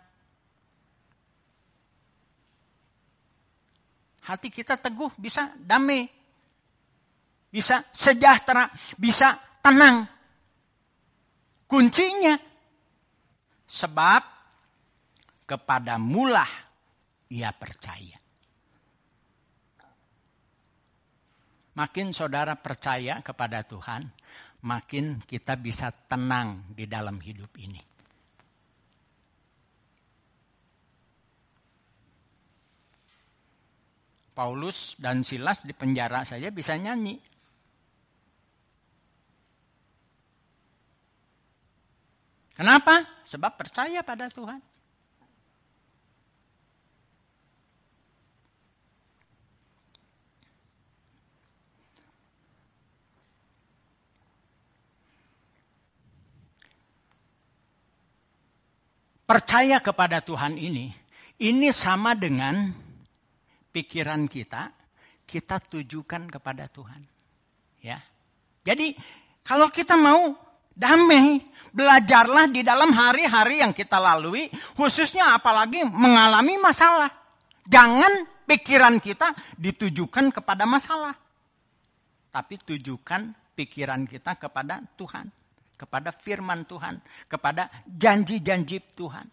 Hati 4.22 4.54
kita 4.54 4.78
teguh, 4.78 5.10
bisa 5.18 5.50
damai. 5.58 6.21
Bisa 7.52 7.84
sejahtera, 7.92 8.72
bisa 8.96 9.36
tenang. 9.60 10.08
Kuncinya 11.68 12.40
sebab 13.68 14.24
kepada 15.44 16.00
mulah 16.00 16.48
ia 17.28 17.52
percaya. 17.52 18.20
Makin 21.72 22.12
saudara 22.12 22.60
percaya 22.60 23.24
kepada 23.24 23.64
Tuhan, 23.64 24.04
makin 24.68 25.24
kita 25.24 25.56
bisa 25.56 25.88
tenang 25.92 26.68
di 26.76 26.84
dalam 26.84 27.16
hidup 27.24 27.56
ini. 27.56 27.80
Paulus 34.32 34.96
dan 35.00 35.24
Silas 35.24 35.64
di 35.64 35.72
penjara 35.76 36.24
saja 36.28 36.52
bisa 36.52 36.76
nyanyi. 36.76 37.31
Kenapa? 42.62 43.02
Sebab 43.26 43.58
percaya 43.58 44.06
pada 44.06 44.30
Tuhan. 44.30 44.62
Percaya 59.26 59.82
kepada 59.82 60.22
Tuhan 60.22 60.62
ini, 60.62 60.94
ini 61.42 61.74
sama 61.74 62.14
dengan 62.14 62.70
pikiran 63.74 64.30
kita, 64.30 64.70
kita 65.26 65.58
tujukan 65.66 66.30
kepada 66.30 66.70
Tuhan. 66.70 67.02
Ya. 67.82 67.98
Jadi 68.62 68.94
kalau 69.42 69.66
kita 69.74 69.98
mau 69.98 70.51
damai, 70.82 71.38
belajarlah 71.70 72.50
di 72.50 72.66
dalam 72.66 72.90
hari-hari 72.90 73.62
yang 73.62 73.78
kita 73.78 74.02
lalui, 74.02 74.50
khususnya 74.74 75.38
apalagi 75.38 75.86
mengalami 75.86 76.58
masalah. 76.58 77.14
Jangan 77.70 78.26
pikiran 78.50 78.98
kita 78.98 79.38
ditujukan 79.62 80.34
kepada 80.34 80.66
masalah. 80.66 81.14
Tapi 82.34 82.58
tujukan 82.66 83.54
pikiran 83.54 84.10
kita 84.10 84.42
kepada 84.42 84.82
Tuhan, 84.98 85.30
kepada 85.78 86.10
firman 86.10 86.66
Tuhan, 86.66 86.98
kepada 87.30 87.70
janji-janji 87.86 88.82
Tuhan. 88.98 89.28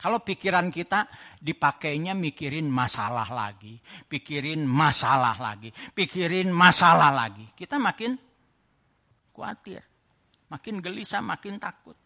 Kalau 0.00 0.24
pikiran 0.24 0.72
kita 0.72 1.04
dipakainya 1.44 2.16
mikirin 2.16 2.72
masalah 2.72 3.28
lagi, 3.28 3.76
pikirin 4.08 4.64
masalah 4.64 5.36
lagi, 5.36 5.68
pikirin 5.92 6.48
masalah 6.48 7.12
lagi, 7.12 7.52
kita 7.52 7.76
makin 7.76 8.16
khawatir, 9.36 9.84
makin 10.50 10.82
gelisah, 10.82 11.22
makin 11.22 11.56
takut. 11.62 11.96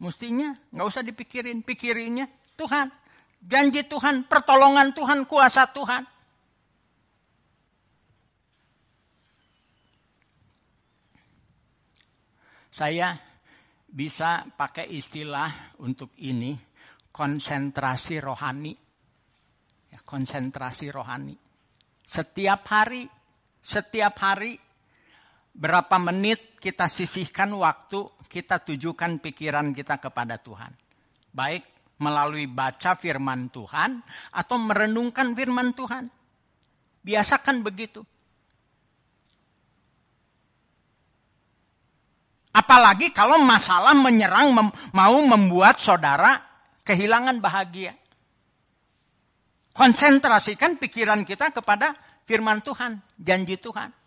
Mestinya 0.00 0.56
nggak 0.72 0.88
usah 0.88 1.02
dipikirin, 1.04 1.60
pikirinnya 1.62 2.26
Tuhan, 2.56 2.88
janji 3.42 3.84
Tuhan, 3.84 4.24
pertolongan 4.26 4.96
Tuhan, 4.96 5.28
kuasa 5.28 5.68
Tuhan. 5.70 6.06
Saya 12.72 13.18
bisa 13.90 14.46
pakai 14.54 14.86
istilah 14.94 15.74
untuk 15.82 16.14
ini 16.22 16.54
konsentrasi 17.10 18.22
rohani. 18.22 18.70
Ya, 19.90 19.98
konsentrasi 20.06 20.86
rohani. 20.94 21.34
Setiap 22.06 22.62
hari, 22.70 23.02
setiap 23.58 24.14
hari 24.22 24.54
berapa 25.58 25.98
menit 25.98 26.62
kita 26.62 26.86
sisihkan 26.86 27.50
waktu 27.58 28.06
kita 28.30 28.62
tujukan 28.62 29.18
pikiran 29.18 29.74
kita 29.74 29.98
kepada 29.98 30.38
Tuhan. 30.38 30.70
Baik 31.34 31.66
melalui 31.98 32.46
baca 32.46 32.94
firman 32.94 33.50
Tuhan 33.50 33.98
atau 34.30 34.56
merenungkan 34.62 35.34
firman 35.34 35.74
Tuhan. 35.74 36.06
Biasakan 37.02 37.66
begitu. 37.66 38.06
Apalagi 42.54 43.10
kalau 43.10 43.42
masalah 43.42 43.94
menyerang 43.98 44.54
mem 44.54 44.68
mau 44.94 45.18
membuat 45.26 45.82
saudara 45.82 46.38
kehilangan 46.86 47.38
bahagia. 47.42 47.94
Konsentrasikan 49.74 50.74
pikiran 50.74 51.22
kita 51.22 51.54
kepada 51.54 51.94
firman 52.26 52.58
Tuhan, 52.58 52.98
janji 53.14 53.54
Tuhan. 53.62 53.97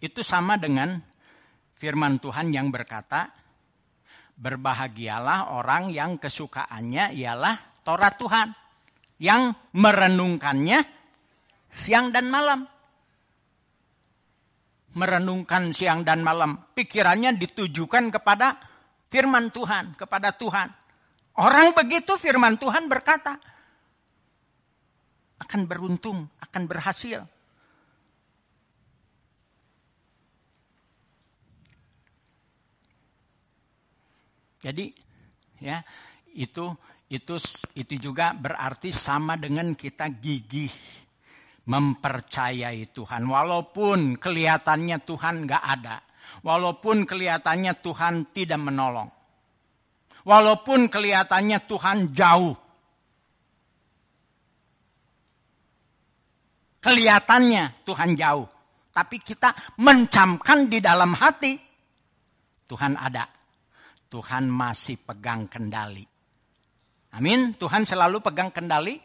Itu 0.00 0.24
sama 0.24 0.56
dengan 0.56 0.96
firman 1.76 2.16
Tuhan 2.18 2.50
yang 2.50 2.72
berkata, 2.72 3.28
berbahagialah 4.40 5.52
orang 5.52 5.92
yang 5.92 6.16
kesukaannya 6.16 7.12
ialah 7.12 7.84
Torah 7.84 8.12
Tuhan, 8.16 8.48
yang 9.20 9.52
merenungkannya 9.76 10.80
siang 11.68 12.08
dan 12.10 12.32
malam 12.32 12.64
merenungkan 14.94 15.70
siang 15.70 16.02
dan 16.02 16.24
malam. 16.24 16.58
Pikirannya 16.74 17.38
ditujukan 17.38 18.10
kepada 18.10 18.58
firman 19.10 19.50
Tuhan, 19.54 19.94
kepada 19.94 20.34
Tuhan. 20.34 20.68
Orang 21.38 21.72
begitu 21.78 22.18
firman 22.18 22.58
Tuhan 22.58 22.90
berkata, 22.90 23.38
akan 25.40 25.60
beruntung, 25.64 26.26
akan 26.42 26.62
berhasil. 26.66 27.24
Jadi 34.60 34.92
ya 35.60 35.80
itu 36.36 36.68
itu 37.10 37.34
itu 37.74 37.94
juga 37.98 38.36
berarti 38.36 38.92
sama 38.92 39.34
dengan 39.40 39.72
kita 39.74 40.12
gigih 40.12 40.70
mempercayai 41.66 42.90
Tuhan. 42.94 43.26
Walaupun 43.26 44.20
kelihatannya 44.20 45.02
Tuhan 45.02 45.48
gak 45.48 45.64
ada. 45.64 45.96
Walaupun 46.46 47.08
kelihatannya 47.08 47.72
Tuhan 47.82 48.30
tidak 48.30 48.60
menolong. 48.60 49.10
Walaupun 50.22 50.86
kelihatannya 50.86 51.58
Tuhan 51.64 51.98
jauh. 52.14 52.54
Kelihatannya 56.80 57.84
Tuhan 57.84 58.10
jauh. 58.16 58.46
Tapi 58.90 59.16
kita 59.20 59.54
mencamkan 59.80 60.68
di 60.68 60.78
dalam 60.78 61.16
hati. 61.16 61.58
Tuhan 62.68 62.94
ada. 62.94 63.39
Tuhan 64.10 64.50
masih 64.50 64.98
pegang 64.98 65.46
kendali. 65.46 66.02
Amin. 67.14 67.54
Tuhan 67.54 67.86
selalu 67.86 68.18
pegang 68.22 68.50
kendali 68.50 68.98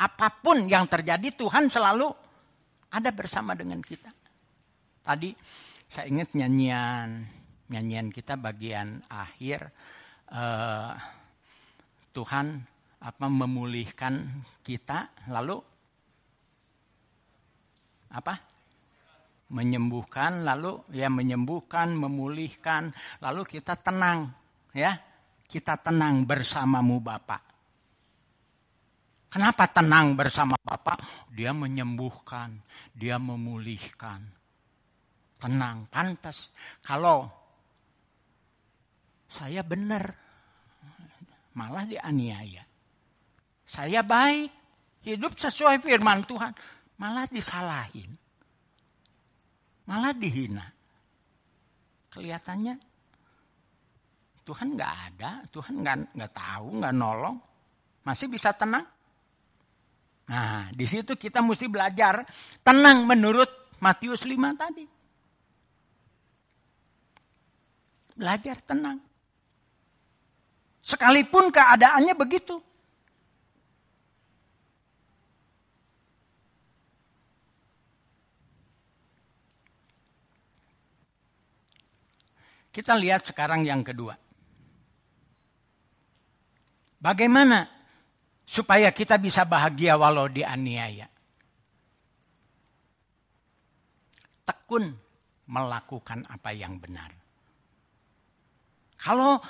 apa 0.00 0.28
pun 0.40 0.64
yang 0.68 0.88
terjadi 0.88 1.32
Tuhan 1.36 1.68
selalu 1.72 2.08
ada 2.92 3.10
bersama 3.12 3.56
dengan 3.56 3.80
kita. 3.80 4.12
Tadi 5.00 5.32
saya 5.88 6.06
ingat 6.08 6.36
nyanyian 6.36 7.24
nyanyian 7.70 8.08
kita 8.12 8.36
bagian 8.36 9.00
akhir 9.08 9.72
uh, 10.34 10.92
Tuhan 12.10 12.46
apa 13.00 13.26
memulihkan 13.30 14.44
kita 14.60 15.08
lalu 15.32 15.56
apa 18.10 18.49
menyembuhkan 19.50 20.46
lalu 20.46 20.82
ya 20.94 21.10
menyembuhkan 21.10 21.94
memulihkan 21.94 22.94
lalu 23.18 23.42
kita 23.46 23.74
tenang 23.78 24.30
ya 24.70 24.94
kita 25.50 25.78
tenang 25.82 26.22
bersamamu 26.22 27.02
Bapak 27.02 27.50
Kenapa 29.30 29.70
tenang 29.70 30.18
bersama 30.18 30.58
Bapak? 30.58 31.30
Dia 31.30 31.54
menyembuhkan, 31.54 32.50
dia 32.90 33.14
memulihkan. 33.14 34.26
Tenang, 35.38 35.86
pantas. 35.86 36.50
Kalau 36.82 37.30
saya 39.30 39.62
benar, 39.62 40.02
malah 41.54 41.86
dianiaya. 41.86 42.66
Saya 43.62 44.02
baik, 44.02 44.50
hidup 45.06 45.38
sesuai 45.38 45.78
firman 45.78 46.26
Tuhan, 46.26 46.50
malah 46.98 47.30
disalahin. 47.30 48.10
Malah 49.90 50.14
dihina. 50.14 50.62
Kelihatannya 52.14 52.78
Tuhan 54.46 54.74
nggak 54.74 54.94
ada, 55.10 55.42
Tuhan 55.50 55.82
nggak 55.82 55.96
nggak 56.14 56.32
tahu, 56.34 56.66
nggak 56.78 56.94
nolong, 56.94 57.38
masih 58.06 58.26
bisa 58.26 58.54
tenang. 58.54 58.86
Nah, 60.30 60.70
di 60.70 60.86
situ 60.86 61.18
kita 61.18 61.42
mesti 61.42 61.66
belajar 61.66 62.22
tenang 62.62 63.02
menurut 63.02 63.50
Matius 63.82 64.22
5 64.22 64.54
tadi. 64.54 64.86
Belajar 68.14 68.62
tenang. 68.62 68.98
Sekalipun 70.82 71.50
keadaannya 71.50 72.14
begitu. 72.14 72.58
Kita 82.70 82.94
lihat 82.94 83.26
sekarang 83.26 83.66
yang 83.66 83.82
kedua. 83.82 84.14
Bagaimana 87.02 87.66
supaya 88.46 88.94
kita 88.94 89.18
bisa 89.18 89.42
bahagia 89.42 89.98
walau 89.98 90.30
dianiaya? 90.30 91.10
Tekun 94.46 94.94
melakukan 95.50 96.22
apa 96.30 96.50
yang 96.54 96.78
benar. 96.78 97.10
Kalau 98.94 99.42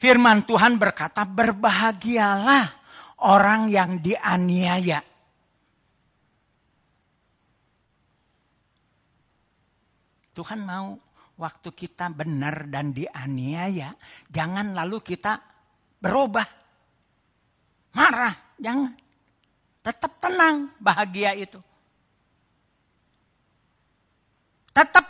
firman 0.00 0.48
Tuhan 0.48 0.80
berkata, 0.80 1.28
"Berbahagialah 1.28 2.66
orang 3.20 3.68
yang 3.68 4.00
dianiaya." 4.00 5.04
Tuhan 10.34 10.66
mau 10.66 10.98
waktu 11.34 11.68
kita 11.74 12.14
benar 12.14 12.70
dan 12.70 12.94
dianiaya, 12.94 13.90
jangan 14.30 14.74
lalu 14.74 15.02
kita 15.02 15.38
berubah. 15.98 16.46
Marah, 17.94 18.34
jangan. 18.58 18.92
Tetap 19.84 20.12
tenang, 20.18 20.72
bahagia 20.80 21.36
itu. 21.36 21.60
Tetap 24.74 25.04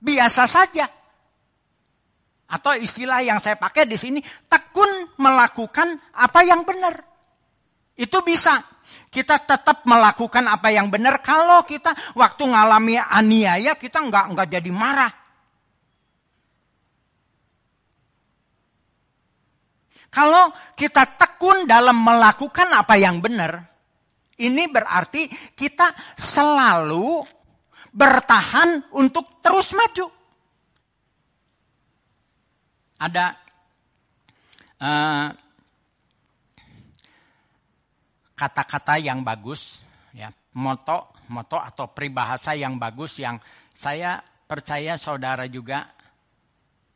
biasa 0.00 0.44
saja. 0.48 0.86
Atau 2.52 2.76
istilah 2.76 3.24
yang 3.24 3.40
saya 3.40 3.56
pakai 3.56 3.88
di 3.88 3.96
sini, 3.96 4.20
tekun 4.48 5.16
melakukan 5.16 5.96
apa 6.16 6.40
yang 6.44 6.64
benar. 6.68 7.00
Itu 7.96 8.20
bisa. 8.24 8.60
Kita 9.08 9.40
tetap 9.40 9.84
melakukan 9.88 10.48
apa 10.48 10.68
yang 10.72 10.88
benar 10.92 11.20
kalau 11.24 11.64
kita 11.64 11.92
waktu 12.16 12.44
ngalami 12.44 12.96
aniaya 13.00 13.76
kita 13.76 14.00
nggak 14.04 14.24
nggak 14.36 14.48
jadi 14.52 14.70
marah. 14.72 15.21
Kalau 20.12 20.52
kita 20.76 21.08
tekun 21.16 21.64
dalam 21.64 21.96
melakukan 21.96 22.68
apa 22.68 23.00
yang 23.00 23.24
benar, 23.24 23.64
ini 24.36 24.68
berarti 24.68 25.24
kita 25.56 25.96
selalu 26.20 27.24
bertahan 27.96 28.92
untuk 28.92 29.40
terus 29.40 29.72
maju. 29.72 30.12
Ada 33.00 33.40
kata 34.76 35.32
kata-kata 38.36 38.94
yang 39.00 39.24
bagus, 39.24 39.80
ya 40.12 40.28
moto, 40.60 41.16
moto 41.32 41.56
atau 41.56 41.88
peribahasa 41.88 42.52
yang 42.52 42.76
bagus 42.76 43.16
yang 43.16 43.40
saya 43.72 44.20
percaya 44.44 44.98
saudara 45.00 45.46
juga 45.46 45.88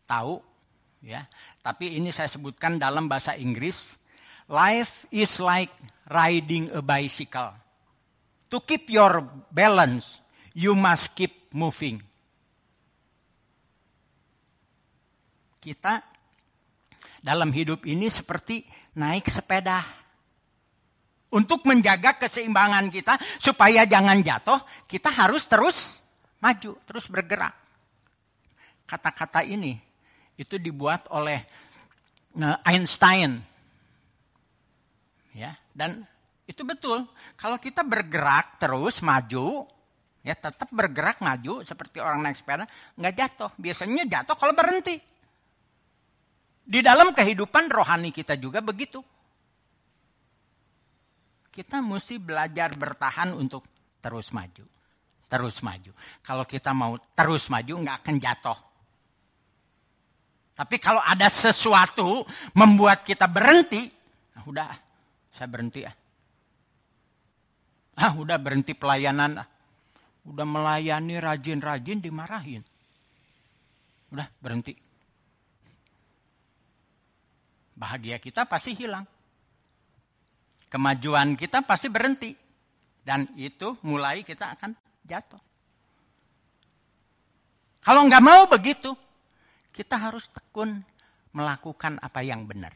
tahu, 0.04 0.42
ya 1.06 1.22
tapi 1.66 1.98
ini 1.98 2.14
saya 2.14 2.30
sebutkan 2.30 2.78
dalam 2.78 3.10
bahasa 3.10 3.34
Inggris. 3.34 3.98
Life 4.46 5.10
is 5.10 5.42
like 5.42 5.74
riding 6.06 6.70
a 6.70 6.78
bicycle. 6.78 7.58
To 8.54 8.62
keep 8.62 8.86
your 8.86 9.26
balance, 9.50 10.22
you 10.54 10.78
must 10.78 11.18
keep 11.18 11.50
moving. 11.50 11.98
Kita 15.58 15.98
dalam 17.18 17.50
hidup 17.50 17.82
ini 17.82 18.06
seperti 18.06 18.62
naik 18.94 19.26
sepeda. 19.26 19.82
Untuk 21.34 21.66
menjaga 21.66 22.14
keseimbangan 22.14 22.86
kita 22.94 23.18
supaya 23.42 23.82
jangan 23.82 24.22
jatuh, 24.22 24.62
kita 24.86 25.10
harus 25.10 25.50
terus 25.50 25.98
maju, 26.38 26.78
terus 26.86 27.10
bergerak. 27.10 27.58
Kata-kata 28.86 29.42
ini 29.42 29.85
itu 30.36 30.60
dibuat 30.60 31.08
oleh 31.12 31.40
uh, 32.40 32.56
Einstein. 32.64 33.40
Ya, 35.36 35.52
dan 35.76 36.04
itu 36.48 36.62
betul. 36.64 37.04
Kalau 37.36 37.60
kita 37.60 37.84
bergerak 37.84 38.56
terus 38.56 39.04
maju, 39.04 39.68
ya 40.24 40.32
tetap 40.32 40.70
bergerak 40.72 41.20
maju 41.20 41.60
seperti 41.60 42.00
orang 42.00 42.24
naik 42.24 42.38
sepeda, 42.40 42.64
nggak 42.96 43.14
jatuh. 43.16 43.50
Biasanya 43.60 44.04
jatuh 44.08 44.36
kalau 44.38 44.54
berhenti. 44.56 44.96
Di 46.66 46.82
dalam 46.82 47.14
kehidupan 47.14 47.70
rohani 47.70 48.10
kita 48.10 48.34
juga 48.34 48.58
begitu. 48.58 48.98
Kita 51.54 51.80
mesti 51.80 52.20
belajar 52.20 52.74
bertahan 52.74 53.32
untuk 53.32 53.64
terus 54.02 54.34
maju. 54.34 54.66
Terus 55.26 55.62
maju. 55.62 55.92
Kalau 56.22 56.44
kita 56.46 56.70
mau 56.74 56.98
terus 57.14 57.48
maju 57.50 57.72
nggak 57.80 57.96
akan 58.02 58.16
jatuh. 58.18 58.58
Tapi 60.56 60.80
kalau 60.80 61.04
ada 61.04 61.28
sesuatu 61.28 62.24
membuat 62.56 63.04
kita 63.04 63.28
berhenti, 63.28 63.92
nah 64.32 64.42
udah, 64.48 64.72
saya 65.36 65.48
berhenti 65.52 65.84
ya. 65.84 65.92
Ah, 67.96 68.12
udah 68.16 68.40
berhenti 68.40 68.72
pelayanan. 68.72 69.44
Ah. 69.44 69.48
Udah 70.24 70.48
melayani 70.48 71.20
rajin-rajin 71.20 72.00
dimarahin. 72.00 72.64
Udah 74.12 74.28
berhenti. 74.40 74.72
Bahagia 77.76 78.16
kita 78.16 78.48
pasti 78.48 78.72
hilang. 78.72 79.04
Kemajuan 80.72 81.36
kita 81.36 81.64
pasti 81.64 81.92
berhenti. 81.92 82.32
Dan 83.04 83.28
itu 83.38 83.76
mulai 83.86 84.26
kita 84.26 84.56
akan 84.56 84.72
jatuh. 85.06 85.40
Kalau 87.86 88.02
nggak 88.10 88.24
mau 88.24 88.50
begitu, 88.50 88.90
kita 89.76 90.00
harus 90.00 90.32
tekun 90.32 90.80
melakukan 91.36 92.00
apa 92.00 92.24
yang 92.24 92.48
benar. 92.48 92.72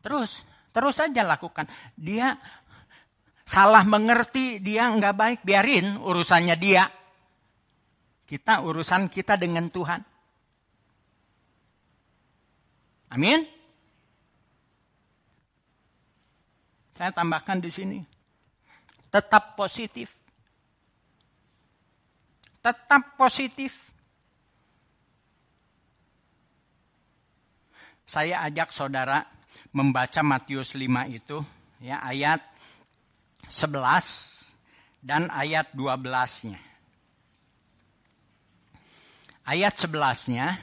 Terus, 0.00 0.40
terus 0.72 0.96
saja 0.96 1.20
lakukan. 1.20 1.68
Dia 1.92 2.32
salah 3.44 3.84
mengerti, 3.84 4.56
dia 4.64 4.88
nggak 4.88 5.12
baik, 5.12 5.40
biarin 5.44 6.00
urusannya 6.00 6.56
dia. 6.56 6.88
Kita 8.24 8.64
urusan 8.64 9.12
kita 9.12 9.36
dengan 9.36 9.68
Tuhan. 9.68 10.00
Amin. 13.12 13.44
Saya 16.96 17.12
tambahkan 17.12 17.60
di 17.60 17.68
sini. 17.68 18.00
Tetap 19.12 19.58
positif. 19.58 20.14
Tetap 22.62 23.18
positif. 23.18 23.90
Saya 28.10 28.42
ajak 28.42 28.74
saudara 28.74 29.22
membaca 29.70 30.18
Matius 30.26 30.74
5 30.74 30.82
itu 31.14 31.38
ya 31.78 32.02
ayat 32.02 32.42
11 33.46 34.98
dan 34.98 35.30
ayat 35.30 35.70
12-nya. 35.78 36.58
Ayat 39.46 39.74
11-nya 39.78 40.58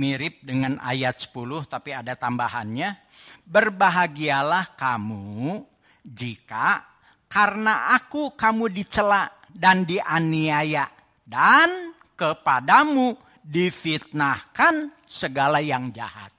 mirip 0.00 0.40
dengan 0.48 0.80
ayat 0.80 1.28
10 1.28 1.68
tapi 1.68 1.92
ada 1.92 2.16
tambahannya. 2.16 3.04
Berbahagialah 3.44 4.80
kamu 4.80 5.60
jika 6.08 6.88
karena 7.28 7.92
aku 8.00 8.32
kamu 8.32 8.72
dicela 8.72 9.28
dan 9.52 9.84
dianiaya 9.84 10.88
dan 11.20 11.92
kepadamu 12.16 13.12
difitnahkan 13.44 14.88
segala 15.04 15.60
yang 15.60 15.92
jahat. 15.92 16.35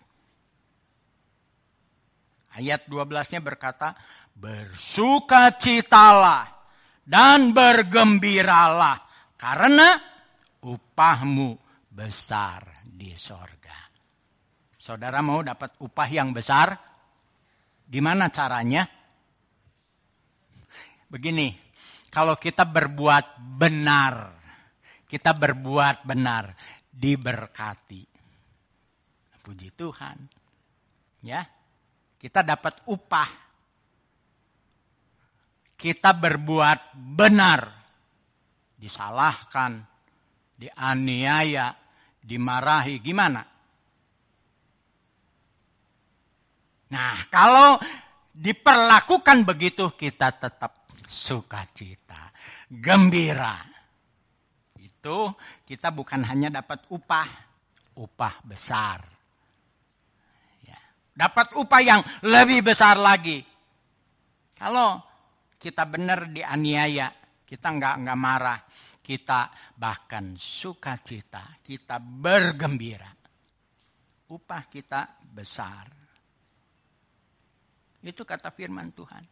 Ayat 2.57 2.89
12-nya 2.89 3.37
berkata, 3.37 3.93
bersukacitalah 4.33 6.49
dan 7.05 7.53
bergembiralah 7.53 8.97
karena 9.37 9.93
upahmu 10.65 11.53
besar 11.93 12.81
di 12.81 13.13
sorga. 13.13 13.77
Saudara 14.77 15.21
mau 15.21 15.41
dapat 15.45 15.77
upah 15.85 16.09
yang 16.09 16.33
besar? 16.33 16.73
Gimana 17.85 18.33
caranya? 18.33 18.89
Begini, 21.07 21.55
kalau 22.09 22.35
kita 22.35 22.65
berbuat 22.65 23.37
benar, 23.37 24.33
kita 25.05 25.33
berbuat 25.37 26.03
benar, 26.03 26.51
diberkati. 26.91 28.03
Puji 29.45 29.71
Tuhan. 29.71 30.27
Ya. 31.23 31.56
Kita 32.17 32.41
dapat 32.41 32.85
upah. 32.89 33.29
Kita 35.77 36.09
berbuat 36.17 36.97
benar. 36.97 37.61
Disalahkan, 38.77 39.81
dianiaya, 40.57 41.73
dimarahi, 42.21 42.97
gimana? 43.01 43.41
Nah, 46.87 47.17
kalau 47.29 47.77
diperlakukan 48.31 49.43
begitu, 49.43 49.91
kita 49.97 50.33
tetap 50.37 50.87
sukacita, 51.07 52.31
gembira. 52.69 53.59
Itu 54.77 55.31
kita 55.65 55.89
bukan 55.89 56.21
hanya 56.27 56.61
dapat 56.61 56.85
upah, 56.91 57.29
upah 57.97 58.35
besar. 58.45 59.16
Dapat 61.17 61.57
upah 61.57 61.81
yang 61.81 62.01
lebih 62.29 62.61
besar 62.61 63.01
lagi. 63.01 63.41
Kalau 64.53 65.01
kita 65.57 65.89
benar 65.89 66.29
dianiaya, 66.29 67.09
kita 67.41 67.73
nggak 67.73 67.95
nggak 68.05 68.19
marah, 68.21 68.61
kita 69.01 69.49
bahkan 69.73 70.37
sukacita, 70.37 71.57
kita 71.65 71.97
bergembira. 71.97 73.09
Upah 74.29 74.63
kita 74.69 75.17
besar. 75.25 75.89
Itu 78.05 78.21
kata 78.21 78.53
firman 78.53 78.93
Tuhan. 78.93 79.23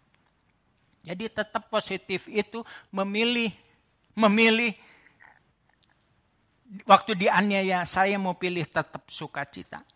Jadi 1.05 1.29
tetap 1.29 1.69
positif 1.69 2.25
itu 2.33 2.65
memilih 2.89 3.53
memilih 4.17 4.73
waktu 6.89 7.13
dianiaya 7.13 7.85
saya 7.85 8.17
mau 8.17 8.33
pilih 8.33 8.65
tetap 8.65 9.05
sukacita. 9.13 9.94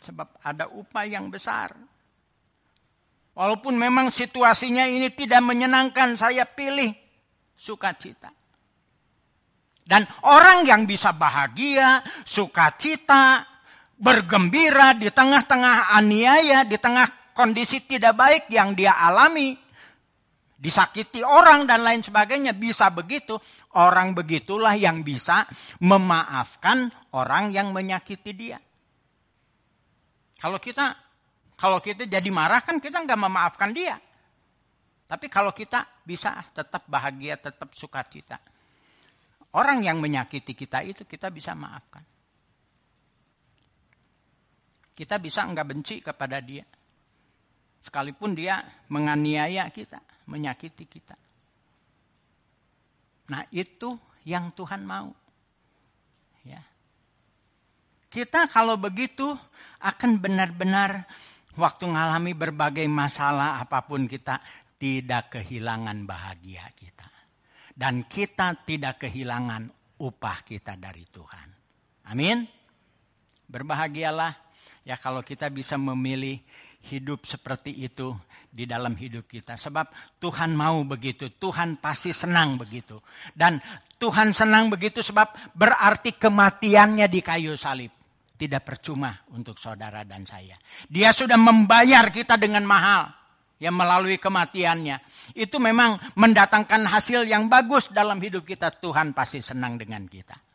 Sebab 0.00 0.40
ada 0.40 0.72
upah 0.72 1.04
yang 1.04 1.28
besar. 1.28 1.76
Walaupun 3.36 3.76
memang 3.76 4.08
situasinya 4.08 4.88
ini 4.88 5.12
tidak 5.12 5.44
menyenangkan, 5.44 6.16
saya 6.16 6.48
pilih 6.48 6.90
sukacita. 7.54 8.32
Dan 9.84 10.06
orang 10.24 10.64
yang 10.64 10.86
bisa 10.86 11.12
bahagia, 11.12 12.00
sukacita, 12.24 13.44
bergembira 14.00 14.96
di 14.96 15.12
tengah-tengah 15.12 15.92
aniaya, 15.92 16.64
di 16.64 16.80
tengah 16.80 17.32
kondisi 17.36 17.84
tidak 17.84 18.16
baik 18.16 18.44
yang 18.48 18.72
dia 18.72 18.96
alami, 18.96 19.52
disakiti 20.60 21.20
orang 21.20 21.68
dan 21.68 21.84
lain 21.84 22.00
sebagainya, 22.00 22.56
bisa 22.56 22.88
begitu. 22.92 23.36
Orang 23.76 24.16
begitulah 24.16 24.76
yang 24.76 25.00
bisa 25.00 25.48
memaafkan 25.82 26.92
orang 27.16 27.52
yang 27.52 27.72
menyakiti 27.72 28.32
dia. 28.32 28.58
Kalau 30.40 30.56
kita 30.56 30.96
kalau 31.60 31.76
kita 31.84 32.08
jadi 32.08 32.30
marah 32.32 32.64
kan 32.64 32.80
kita 32.80 33.04
nggak 33.04 33.20
memaafkan 33.20 33.70
dia. 33.76 34.00
Tapi 35.04 35.26
kalau 35.28 35.52
kita 35.52 35.84
bisa 36.06 36.40
tetap 36.56 36.88
bahagia, 36.88 37.36
tetap 37.36 37.76
sukacita. 37.76 38.40
Orang 39.52 39.84
yang 39.84 40.00
menyakiti 40.00 40.56
kita 40.56 40.80
itu 40.86 41.04
kita 41.04 41.28
bisa 41.28 41.52
maafkan. 41.52 42.00
Kita 44.96 45.20
bisa 45.20 45.44
enggak 45.44 45.66
benci 45.68 46.00
kepada 46.00 46.38
dia. 46.40 46.64
Sekalipun 47.82 48.32
dia 48.32 48.62
menganiaya 48.88 49.68
kita, 49.68 50.00
menyakiti 50.30 50.86
kita. 50.86 51.16
Nah 53.34 53.42
itu 53.52 53.98
yang 54.24 54.54
Tuhan 54.54 54.86
mau. 54.86 55.10
Kita 58.10 58.50
kalau 58.50 58.74
begitu 58.74 59.30
akan 59.78 60.18
benar-benar 60.18 61.06
waktu 61.54 61.86
mengalami 61.86 62.34
berbagai 62.34 62.84
masalah 62.90 63.62
apa 63.62 63.86
pun 63.86 64.10
kita 64.10 64.42
tidak 64.82 65.38
kehilangan 65.38 66.02
bahagia 66.02 66.66
kita. 66.74 67.06
Dan 67.70 68.10
kita 68.10 68.66
tidak 68.66 69.06
kehilangan 69.06 69.70
upah 70.02 70.42
kita 70.42 70.74
dari 70.74 71.06
Tuhan. 71.06 71.48
Amin. 72.10 72.44
Berbahagialah 73.46 74.34
ya 74.82 74.98
kalau 74.98 75.22
kita 75.22 75.46
bisa 75.46 75.78
memilih 75.78 76.42
hidup 76.90 77.28
seperti 77.28 77.76
itu 77.76 78.16
di 78.50 78.66
dalam 78.66 78.96
hidup 78.98 79.30
kita. 79.30 79.54
Sebab 79.54 80.18
Tuhan 80.18 80.56
mau 80.56 80.82
begitu, 80.82 81.30
Tuhan 81.30 81.78
pasti 81.78 82.10
senang 82.10 82.58
begitu. 82.58 82.98
Dan 83.30 83.62
Tuhan 84.00 84.34
senang 84.34 84.72
begitu 84.72 85.04
sebab 85.04 85.54
berarti 85.54 86.16
kematiannya 86.16 87.06
di 87.06 87.20
kayu 87.22 87.54
salib. 87.54 87.99
Tidak 88.40 88.64
percuma 88.64 89.12
untuk 89.36 89.60
saudara 89.60 90.00
dan 90.08 90.24
saya. 90.24 90.56
Dia 90.88 91.12
sudah 91.12 91.36
membayar 91.36 92.08
kita 92.08 92.40
dengan 92.40 92.64
mahal 92.64 93.12
yang 93.60 93.76
melalui 93.76 94.16
kematiannya. 94.16 94.96
Itu 95.36 95.60
memang 95.60 96.00
mendatangkan 96.16 96.88
hasil 96.88 97.28
yang 97.28 97.52
bagus 97.52 97.92
dalam 97.92 98.16
hidup 98.16 98.48
kita. 98.48 98.72
Tuhan 98.72 99.12
pasti 99.12 99.44
senang 99.44 99.76
dengan 99.76 100.08
kita. 100.08 100.49